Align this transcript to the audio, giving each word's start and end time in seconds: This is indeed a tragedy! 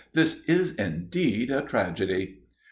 This 0.13 0.43
is 0.45 0.73
indeed 0.73 1.51
a 1.51 1.61
tragedy! 1.61 2.39